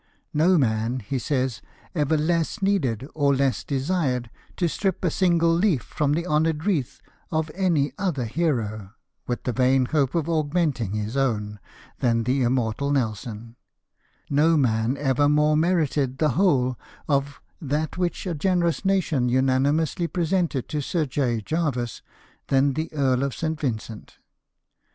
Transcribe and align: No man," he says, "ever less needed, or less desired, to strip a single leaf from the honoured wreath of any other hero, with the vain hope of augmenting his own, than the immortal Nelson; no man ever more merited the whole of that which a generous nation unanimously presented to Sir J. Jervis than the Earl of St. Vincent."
No 0.33 0.57
man," 0.57 1.01
he 1.01 1.19
says, 1.19 1.61
"ever 1.93 2.17
less 2.17 2.59
needed, 2.59 3.07
or 3.13 3.35
less 3.35 3.63
desired, 3.63 4.31
to 4.57 4.67
strip 4.67 5.05
a 5.05 5.11
single 5.11 5.53
leaf 5.53 5.83
from 5.83 6.13
the 6.13 6.25
honoured 6.25 6.65
wreath 6.65 7.03
of 7.31 7.51
any 7.53 7.93
other 7.99 8.25
hero, 8.25 8.93
with 9.27 9.43
the 9.43 9.53
vain 9.53 9.85
hope 9.85 10.15
of 10.15 10.27
augmenting 10.27 10.93
his 10.93 11.15
own, 11.15 11.59
than 11.99 12.23
the 12.23 12.41
immortal 12.41 12.89
Nelson; 12.89 13.57
no 14.27 14.57
man 14.57 14.97
ever 14.97 15.29
more 15.29 15.55
merited 15.55 16.17
the 16.17 16.29
whole 16.29 16.79
of 17.07 17.39
that 17.61 17.95
which 17.95 18.25
a 18.25 18.33
generous 18.33 18.83
nation 18.83 19.29
unanimously 19.29 20.07
presented 20.07 20.67
to 20.69 20.81
Sir 20.81 21.05
J. 21.05 21.41
Jervis 21.41 22.01
than 22.47 22.73
the 22.73 22.91
Earl 22.91 23.21
of 23.21 23.35
St. 23.35 23.59
Vincent." 23.59 24.17